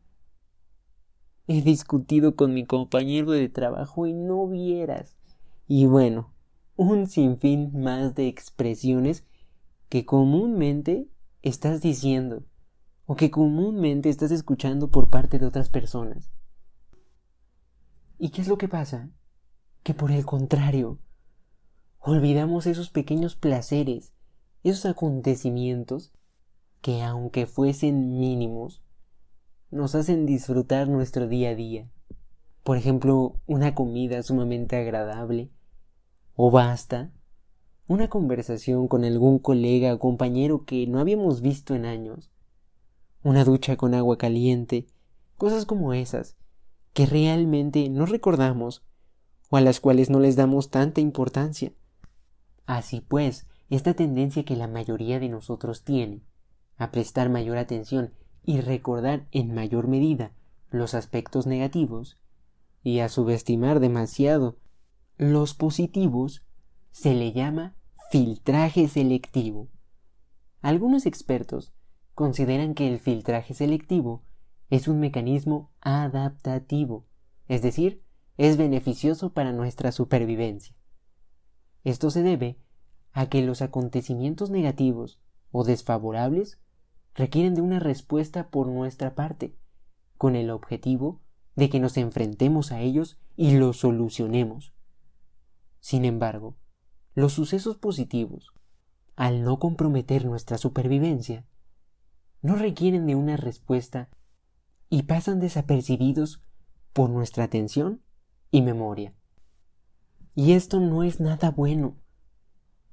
[1.45, 5.15] He discutido con mi compañero de trabajo y no vieras.
[5.67, 6.34] Y bueno,
[6.75, 9.25] un sinfín más de expresiones
[9.89, 11.08] que comúnmente
[11.43, 12.43] estás diciendo
[13.06, 16.32] o que comúnmente estás escuchando por parte de otras personas.
[18.17, 19.12] ¿Y qué es lo que pasa?
[19.84, 20.99] Que por el contrario,
[21.99, 24.13] olvidamos esos pequeños placeres,
[24.63, 26.12] esos acontecimientos
[26.81, 28.81] que aunque fuesen mínimos,
[29.71, 31.89] nos hacen disfrutar nuestro día a día.
[32.63, 35.51] Por ejemplo, una comida sumamente agradable,
[36.35, 37.11] o basta,
[37.87, 42.31] una conversación con algún colega o compañero que no habíamos visto en años,
[43.23, 44.87] una ducha con agua caliente,
[45.37, 46.37] cosas como esas,
[46.93, 48.83] que realmente no recordamos
[49.49, 51.73] o a las cuales no les damos tanta importancia.
[52.65, 56.21] Así pues, esta tendencia que la mayoría de nosotros tiene
[56.79, 58.13] a prestar mayor atención
[58.43, 60.31] y recordar en mayor medida
[60.71, 62.17] los aspectos negativos
[62.81, 64.57] y a subestimar demasiado
[65.17, 66.45] los positivos
[66.91, 67.75] se le llama
[68.09, 69.69] filtraje selectivo.
[70.61, 71.73] Algunos expertos
[72.15, 74.23] consideran que el filtraje selectivo
[74.69, 77.05] es un mecanismo adaptativo,
[77.47, 78.03] es decir,
[78.37, 80.75] es beneficioso para nuestra supervivencia.
[81.83, 82.57] Esto se debe
[83.11, 85.19] a que los acontecimientos negativos
[85.51, 86.59] o desfavorables
[87.19, 89.53] requieren de una respuesta por nuestra parte,
[90.17, 91.19] con el objetivo
[91.58, 94.73] de que nos enfrentemos a ellos y los solucionemos.
[95.82, 96.55] Sin embargo,
[97.15, 98.53] los sucesos positivos,
[99.17, 101.45] al no comprometer nuestra supervivencia,
[102.41, 104.10] no requieren de una respuesta
[104.89, 106.41] y pasan desapercibidos
[106.93, 108.01] por nuestra atención
[108.49, 109.13] y memoria.
[110.36, 111.97] Y esto no es nada bueno.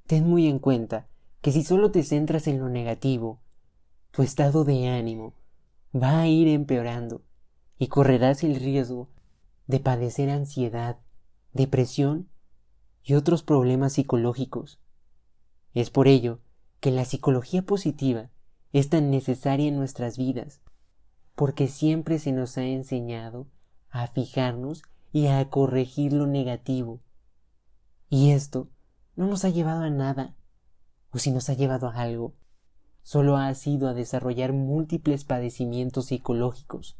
[0.08, 1.06] Ten muy en cuenta
[1.42, 3.45] que si solo te centras en lo negativo,
[4.16, 5.34] tu estado de ánimo
[5.94, 7.20] va a ir empeorando
[7.78, 9.10] y correrás el riesgo
[9.66, 10.96] de padecer ansiedad,
[11.52, 12.26] depresión
[13.04, 14.80] y otros problemas psicológicos.
[15.74, 16.40] Es por ello
[16.80, 18.30] que la psicología positiva
[18.72, 20.62] es tan necesaria en nuestras vidas,
[21.34, 23.48] porque siempre se nos ha enseñado
[23.90, 27.02] a fijarnos y a corregir lo negativo.
[28.08, 28.70] Y esto
[29.14, 30.34] no nos ha llevado a nada,
[31.10, 32.32] o si nos ha llevado a algo,
[33.06, 36.98] solo ha sido a desarrollar múltiples padecimientos psicológicos,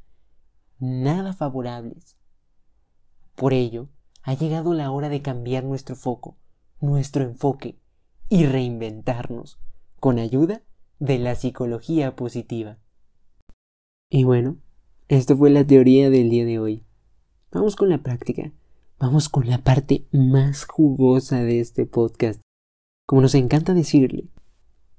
[0.78, 2.16] nada favorables.
[3.34, 3.88] Por ello,
[4.22, 6.36] ha llegado la hora de cambiar nuestro foco,
[6.80, 7.80] nuestro enfoque
[8.28, 9.58] y reinventarnos
[9.98, 10.62] con ayuda
[11.00, 12.78] de la psicología positiva.
[14.08, 14.58] Y bueno,
[15.08, 16.84] esto fue la teoría del día de hoy.
[17.50, 18.52] Vamos con la práctica.
[19.00, 22.40] Vamos con la parte más jugosa de este podcast,
[23.06, 24.28] como nos encanta decirle.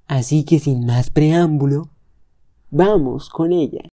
[0.07, 1.89] Así que sin más preámbulo,
[2.69, 3.89] vamos con ella.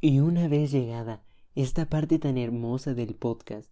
[0.00, 1.22] Y una vez llegada
[1.54, 3.70] esta parte tan hermosa del podcast,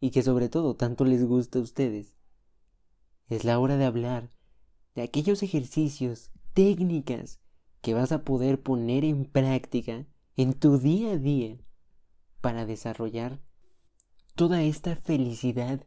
[0.00, 2.16] y que sobre todo tanto les gusta a ustedes,
[3.28, 4.30] es la hora de hablar
[4.94, 7.40] de aquellos ejercicios, técnicas
[7.80, 11.56] que vas a poder poner en práctica en tu día a día
[12.40, 13.40] para desarrollar
[14.34, 15.84] toda esta felicidad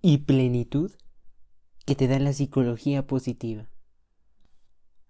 [0.00, 0.92] y plenitud
[1.84, 3.68] que te da la psicología positiva.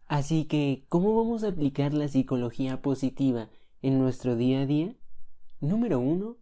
[0.06, 3.50] Así que, ¿cómo vamos a aplicar la psicología positiva
[3.82, 4.96] en nuestro día a día?
[5.60, 6.38] Número uno,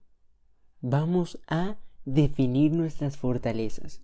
[0.80, 4.00] vamos a definir nuestras fortalezas.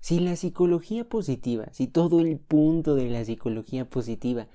[0.00, 4.48] Si la psicología positiva, si todo el punto de la psicología positiva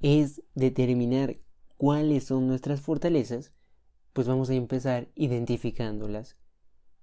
[0.00, 1.38] es determinar
[1.76, 3.52] cuáles son nuestras fortalezas,
[4.12, 6.36] pues vamos a empezar identificándolas.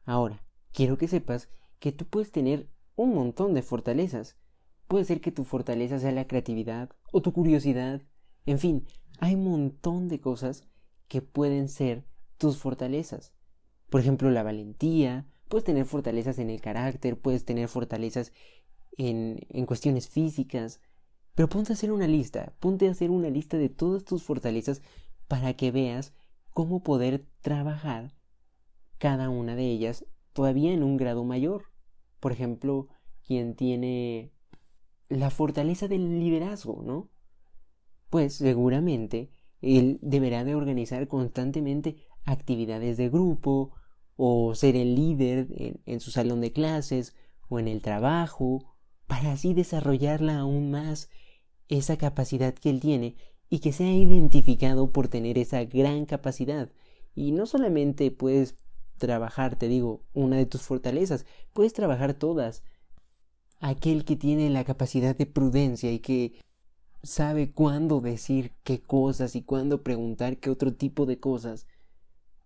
[0.06, 4.38] Ahora, quiero que sepas que tú puedes tener un montón de fortalezas.
[4.88, 8.02] Puede ser que tu fortaleza sea la creatividad o tu curiosidad.
[8.45, 8.86] En fin,
[9.19, 10.63] hay un montón de cosas
[11.08, 12.06] que pueden ser
[12.38, 13.34] tus fortalezas.
[13.89, 18.34] Por ejemplo, la valentía, puedes tener fortalezas en el carácter, puedes tener fortalezas
[18.98, 20.80] en, en cuestiones físicas,
[21.36, 24.82] pero ponte a hacer una lista, ponte a hacer una lista de todas tus fortalezas
[25.28, 26.13] para que veas
[26.60, 28.13] cómo poder trabajar
[28.98, 31.67] cada una de ellas todavía en un grado mayor.
[32.19, 32.89] Por ejemplo,
[33.26, 34.34] quien tiene
[35.08, 37.10] la fortaleza del liderazgo, ¿no?
[38.10, 39.30] pues seguramente
[39.62, 41.95] él deberá de organizar constantemente
[42.26, 43.72] actividades de grupo
[44.17, 45.48] o ser el líder
[45.86, 47.15] en, su salón de clases
[47.48, 48.76] o en el trabajo
[49.08, 51.10] para así desarrollarla aún más
[51.69, 53.15] esa capacidad que él tiene
[53.49, 56.69] y que se ha identificado por tener esa gran capacidad.
[57.15, 58.55] Y no solamente puedes
[58.97, 62.63] trabajar, te digo, una de tus fortalezas, puedes trabajar todas.
[63.59, 66.39] Aquel que tiene la capacidad de prudencia y que
[67.01, 71.65] sabe cuándo decir qué cosas y cuándo preguntar qué otro tipo de cosas,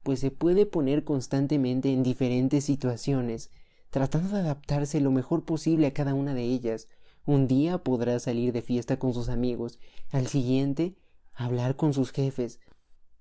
[0.03, 3.49] pues se puede poner constantemente en diferentes situaciones,
[3.89, 6.87] tratando de adaptarse lo mejor posible a cada una de ellas.
[7.25, 9.79] Un día podrá salir de fiesta con sus amigos,
[10.11, 10.97] al siguiente
[11.33, 12.59] hablar con sus jefes,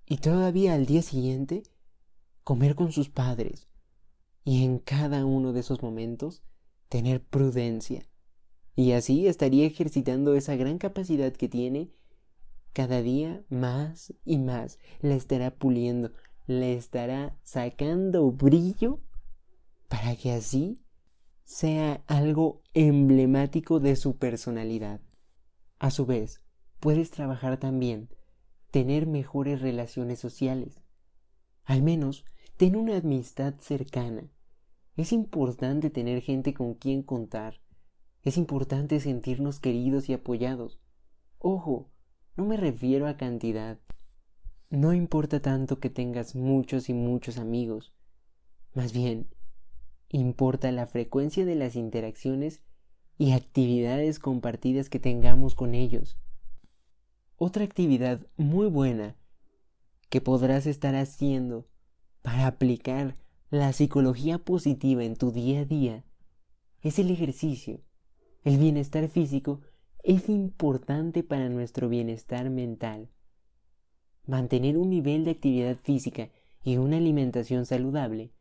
[0.06, 1.62] y todavía al día siguiente
[2.42, 3.68] comer con sus padres,
[4.44, 6.42] y en cada uno de esos momentos
[6.88, 8.08] tener prudencia.
[8.74, 11.92] Y así estaría ejercitando esa gran capacidad que tiene
[12.72, 14.78] cada día más y más.
[15.00, 16.12] La estará puliendo,
[16.46, 19.00] le estará sacando brillo
[19.88, 20.82] para que así
[21.44, 25.00] sea algo emblemático de su personalidad.
[25.78, 26.42] A su vez,
[26.80, 28.08] puedes trabajar también
[28.70, 30.80] tener mejores relaciones sociales.
[31.64, 32.24] Al menos,
[32.56, 34.30] ten una amistad cercana.
[34.96, 37.60] Es importante tener gente con quien contar.
[38.22, 40.80] Es importante sentirnos queridos y apoyados.
[41.38, 41.90] Ojo,
[42.36, 43.78] no me refiero a cantidad.
[44.70, 47.92] No importa tanto que tengas muchos y muchos amigos.
[48.72, 49.28] Más bien,
[50.12, 52.62] importa la frecuencia de las interacciones
[53.18, 56.18] y actividades compartidas que tengamos con ellos.
[57.36, 59.16] Otra actividad muy buena
[60.10, 61.66] que podrás estar haciendo
[62.20, 63.16] para aplicar
[63.50, 66.04] la psicología positiva en tu día a día
[66.82, 67.80] es el ejercicio.
[68.44, 69.60] El bienestar físico
[70.02, 73.08] es importante para nuestro bienestar mental.
[74.26, 76.30] Mantener un nivel de actividad física
[76.62, 78.32] y una alimentación saludable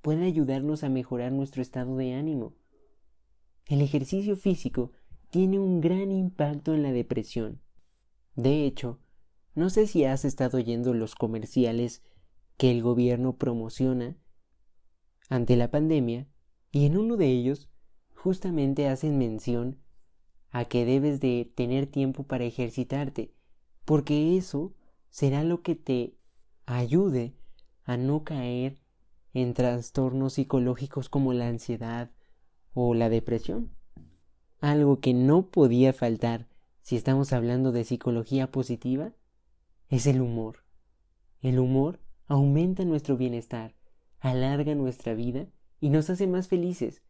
[0.00, 2.54] puede ayudarnos a mejorar nuestro estado de ánimo.
[3.66, 4.92] El ejercicio físico
[5.30, 7.60] tiene un gran impacto en la depresión.
[8.34, 9.00] De hecho,
[9.54, 12.02] no sé si has estado oyendo los comerciales
[12.56, 14.16] que el gobierno promociona
[15.28, 16.28] ante la pandemia
[16.70, 17.68] y en uno de ellos
[18.14, 19.80] justamente hacen mención
[20.50, 23.34] a que debes de tener tiempo para ejercitarte,
[23.84, 24.74] porque eso
[25.10, 26.16] será lo que te
[26.66, 27.34] ayude
[27.84, 28.80] a no caer
[29.42, 32.10] en trastornos psicológicos como la ansiedad
[32.74, 33.70] o la depresión.
[34.60, 36.48] Algo que no podía faltar
[36.82, 39.12] si estamos hablando de psicología positiva
[39.88, 40.64] es el humor.
[41.40, 43.74] El humor aumenta nuestro bienestar,
[44.20, 45.46] alarga nuestra vida
[45.80, 47.02] y nos hace más felices.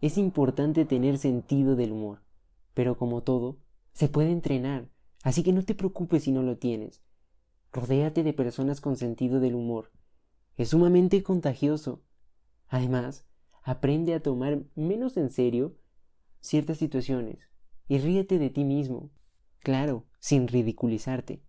[0.00, 2.22] Es importante tener sentido del humor,
[2.74, 3.58] pero como todo,
[3.92, 4.88] se puede entrenar,
[5.22, 7.02] así que no te preocupes si no lo tienes.
[7.72, 9.90] Rodéate de personas con sentido del humor.
[10.56, 12.02] Es sumamente contagioso.
[12.68, 13.26] Además,
[13.62, 15.76] aprende a tomar menos en serio
[16.40, 17.50] ciertas situaciones
[17.88, 19.10] y ríete de ti mismo.
[19.60, 21.42] Claro, sin ridiculizarte.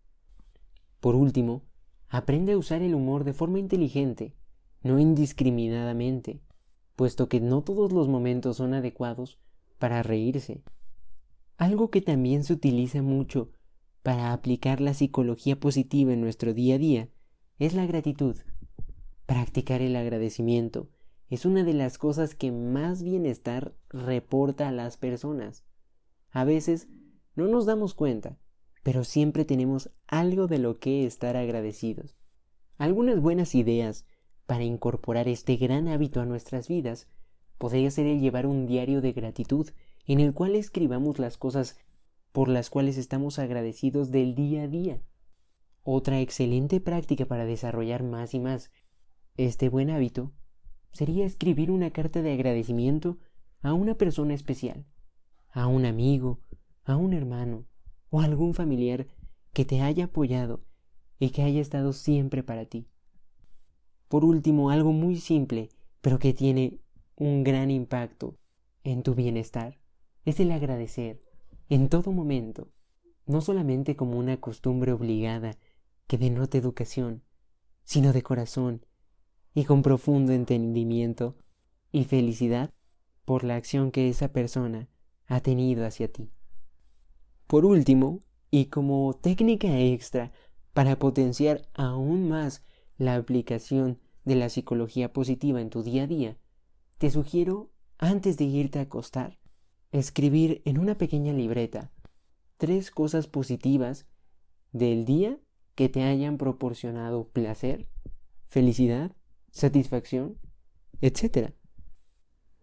[0.99, 1.63] Por último,
[2.09, 4.35] aprende a usar el humor de forma inteligente,
[4.81, 6.41] no indiscriminadamente,
[6.95, 9.39] puesto que no todos los momentos son adecuados
[9.77, 10.63] para reírse.
[11.57, 13.51] Algo que también se utiliza mucho
[14.03, 17.09] para aplicar la psicología positiva en nuestro día a día
[17.59, 18.37] es la gratitud.
[19.27, 20.87] Practicar el agradecimiento
[21.29, 25.65] es una de las cosas que más bienestar reporta a las personas.
[26.31, 26.87] A veces
[27.35, 28.37] no nos damos cuenta,
[28.83, 32.15] pero siempre tenemos algo de lo que estar agradecidos.
[32.77, 34.05] Algunas buenas ideas
[34.45, 37.09] para incorporar este gran hábito a nuestras vidas
[37.57, 39.71] podría ser el llevar un diario de gratitud
[40.05, 41.77] en el cual escribamos las cosas
[42.31, 45.01] por las cuales estamos agradecidos del día a día.
[45.83, 48.71] Otra excelente práctica para desarrollar más y más
[49.37, 50.33] este buen hábito
[50.91, 53.17] sería escribir una carta de agradecimiento
[53.61, 54.85] a una persona especial,
[55.51, 56.41] a un amigo,
[56.83, 57.65] a un hermano
[58.09, 59.07] o a algún familiar
[59.53, 60.63] que te haya apoyado
[61.19, 62.87] y que haya estado siempre para ti.
[64.07, 65.69] Por último, algo muy simple,
[66.01, 66.79] pero que tiene
[67.15, 68.37] un gran impacto
[68.83, 69.77] en tu bienestar,
[70.25, 71.21] es el agradecer
[71.69, 72.71] en todo momento,
[73.25, 75.57] no solamente como una costumbre obligada
[76.07, 77.23] que denota educación,
[77.83, 78.86] sino de corazón
[79.57, 81.35] y con profundo entendimiento
[81.91, 82.75] y felicidad
[83.25, 84.87] por la acción que esa persona
[85.25, 86.29] ha tenido hacia ti.
[87.47, 88.19] Por último,
[88.51, 90.31] y como técnica extra
[90.73, 92.63] para potenciar aún más
[92.99, 96.37] la aplicación de la psicología positiva en tu día a día,
[96.99, 99.39] te sugiero, antes de irte a acostar,
[99.91, 101.91] escribir en una pequeña libreta
[102.57, 104.05] tres cosas positivas
[104.71, 105.39] del día
[105.73, 107.89] que te hayan proporcionado placer,
[108.45, 109.16] felicidad,
[109.57, 110.37] satisfacción,
[111.01, 111.53] etc.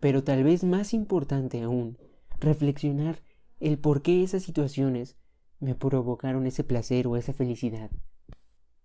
[0.01, 1.99] Pero tal vez más importante aún,
[2.39, 3.21] reflexionar
[3.61, 5.17] el por qué esas situaciones
[5.59, 7.91] me provocaron ese placer o esa felicidad.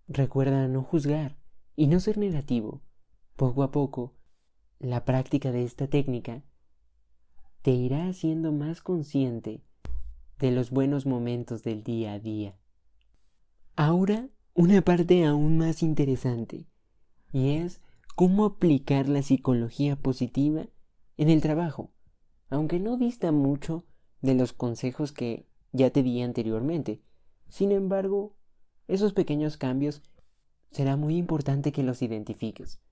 [0.08, 1.36] Recuerda no juzgar
[1.76, 2.82] y no ser negativo.
[3.36, 4.14] Poco a poco,
[4.80, 6.42] la práctica de esta técnica
[7.62, 9.62] te irá haciendo más consciente
[10.38, 12.58] de los buenos momentos del día a día.
[13.76, 16.66] Ahora, una parte aún más interesante,
[17.32, 17.80] y es
[18.20, 20.66] cómo aplicar la psicología positiva
[21.16, 21.94] en el trabajo,
[22.50, 23.86] aunque no dista mucho
[24.20, 27.02] de los consejos que ya te di anteriormente.
[27.48, 28.36] Sin embargo,
[28.88, 30.02] esos pequeños cambios
[30.70, 32.82] será muy importante que los identifiques.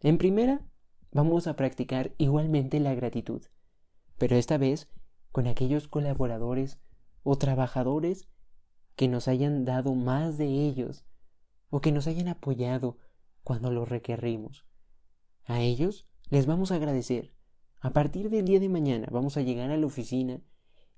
[0.00, 0.66] En primera,
[1.12, 3.42] vamos a practicar igualmente la gratitud,
[4.18, 4.90] pero esta vez
[5.30, 6.80] con aquellos colaboradores
[7.22, 8.28] o trabajadores
[8.96, 11.04] que nos hayan dado más de ellos
[11.70, 12.98] o que nos hayan apoyado
[13.42, 14.66] cuando lo requerimos.
[15.44, 17.34] A ellos les vamos a agradecer.
[17.80, 20.40] A partir del día de mañana vamos a llegar a la oficina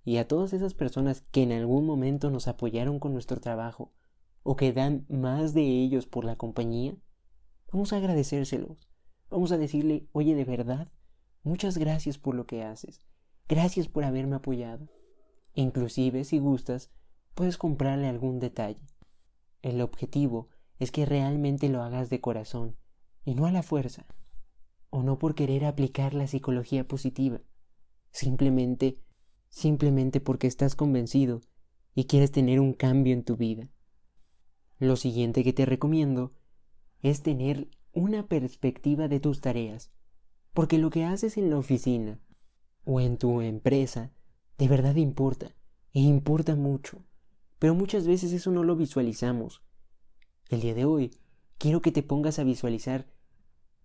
[0.04, 3.92] y a todas esas personas que en algún momento nos apoyaron con nuestro trabajo
[4.42, 6.94] o que dan más de ellos por la compañía,
[7.72, 8.90] vamos a agradecérselos.
[9.30, 10.92] Vamos a decirle, oye, de verdad,
[11.42, 13.00] muchas gracias por lo que haces.
[13.48, 14.88] Gracias por haberme apoyado.
[15.54, 16.92] Inclusive, si gustas,
[17.34, 18.86] puedes comprarle algún detalle.
[19.62, 22.76] El objetivo es que realmente lo hagas de corazón
[23.24, 24.06] y no a la fuerza,
[24.90, 27.40] o no por querer aplicar la psicología positiva,
[28.10, 29.00] simplemente,
[29.48, 31.40] simplemente porque estás convencido
[31.94, 33.70] y quieres tener un cambio en tu vida.
[34.78, 36.34] Lo siguiente que te recomiendo
[37.00, 39.92] es tener una perspectiva de tus tareas,
[40.52, 42.20] porque lo que haces en la oficina
[42.84, 44.12] o en tu empresa
[44.58, 45.54] de verdad importa,
[45.92, 47.04] e importa mucho,
[47.58, 49.63] pero muchas veces eso no lo visualizamos.
[50.54, 51.10] El día de hoy
[51.58, 53.08] quiero que te pongas a visualizar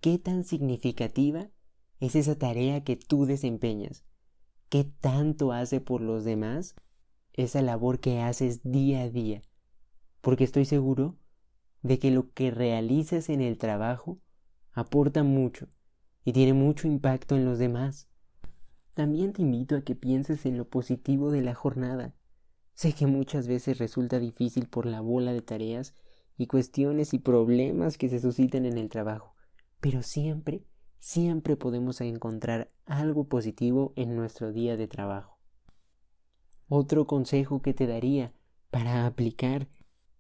[0.02, 1.50] qué tan significativa
[2.00, 4.06] es esa tarea que tú desempeñas,
[4.70, 6.76] qué tanto hace por los demás
[7.34, 9.42] esa labor que haces día a día,
[10.22, 11.18] porque estoy seguro
[11.82, 14.20] de que lo que realizas en el trabajo
[14.72, 15.70] aporta mucho
[16.24, 18.10] y tiene mucho impacto en los demás.
[18.94, 22.14] También te invito a que pienses en lo positivo de la jornada.
[22.76, 25.96] Sé que muchas veces resulta difícil por la bola de tareas
[26.40, 29.36] y cuestiones y problemas que se suscitan en el trabajo,
[29.82, 30.64] pero siempre,
[30.98, 35.38] siempre podemos encontrar algo positivo en nuestro día de trabajo.
[36.70, 38.32] Otro consejo que te daría
[38.72, 39.68] para aplicar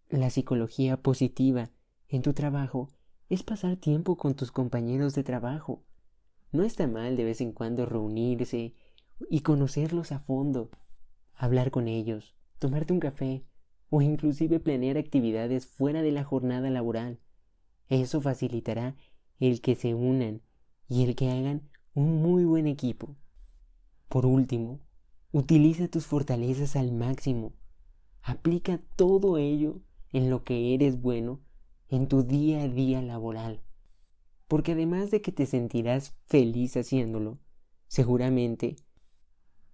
[0.09, 1.72] la psicología positiva
[2.09, 2.89] en tu trabajo
[3.30, 5.86] es pasar tiempo con tus compañeros de trabajo.
[6.51, 8.76] No está mal de vez en cuando reunirse
[9.30, 10.70] y conocerlos a fondo,
[11.34, 13.45] hablar con ellos, tomarte un café
[13.89, 17.19] o inclusive planear actividades fuera de la jornada laboral.
[17.87, 18.95] Eso facilitará
[19.39, 20.41] el que se unan
[20.87, 23.15] y el que hagan un muy buen equipo.
[24.07, 24.79] Por último,
[25.31, 27.53] utiliza tus fortalezas al máximo.
[28.21, 29.81] Aplica todo ello
[30.11, 31.39] en lo que eres bueno
[31.89, 33.61] en tu día a día laboral
[34.49, 37.37] porque además de que te sentirás feliz haciéndolo,
[37.87, 38.77] seguramente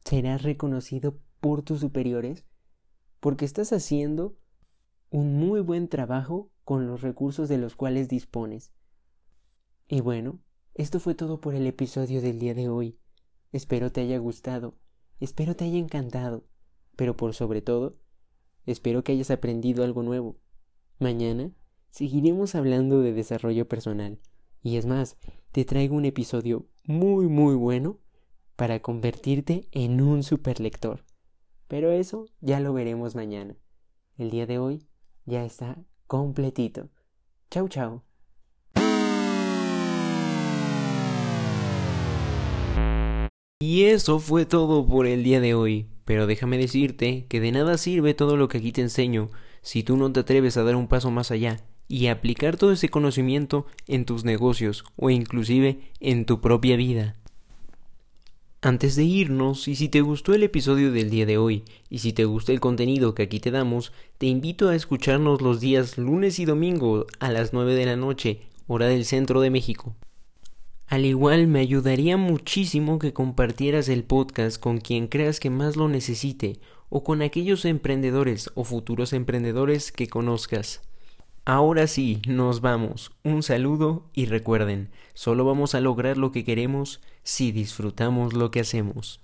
[0.04, 2.46] serás reconocido por tus superiores
[3.20, 4.38] porque estás haciendo
[5.10, 8.74] un muy buen trabajo con los recursos de los cuales dispones.
[9.88, 10.40] Y bueno,
[10.74, 13.00] esto fue todo por el episodio del día de hoy.
[13.52, 14.78] Espero te haya gustado,
[15.20, 16.46] espero te haya encantado,
[16.96, 17.98] pero por sobre todo,
[18.66, 20.38] espero que hayas aprendido algo nuevo.
[21.00, 21.52] Mañana
[21.92, 24.20] seguiremos hablando de desarrollo personal.
[24.62, 25.18] Y es más,
[25.52, 28.00] te traigo un episodio muy muy bueno
[28.56, 31.06] para convertirte en un superlector.
[31.68, 33.56] Pero eso ya lo veremos mañana.
[34.18, 34.88] El día de hoy
[35.26, 36.90] ya está completito.
[37.50, 38.04] Chau chau.
[43.60, 45.88] Y eso fue todo por el día de hoy.
[46.06, 49.30] Pero déjame decirte que de nada sirve todo lo que aquí te enseño
[49.62, 51.58] si tú no te atreves a dar un paso más allá
[51.88, 57.16] y aplicar todo ese conocimiento en tus negocios o inclusive en tu propia vida.
[58.66, 62.14] Antes de irnos, y si te gustó el episodio del día de hoy, y si
[62.14, 66.40] te gusta el contenido que aquí te damos, te invito a escucharnos los días lunes
[66.40, 69.96] y domingo a las 9 de la noche, hora del centro de México.
[70.88, 75.88] Al igual me ayudaría muchísimo que compartieras el podcast con quien creas que más lo
[75.88, 76.58] necesite,
[76.90, 80.82] o con aquellos emprendedores o futuros emprendedores que conozcas.
[81.46, 83.12] Ahora sí, nos vamos.
[83.24, 88.62] Un saludo y recuerden, solo vamos a lograr lo que queremos si disfrutamos lo que
[88.62, 89.20] hacemos.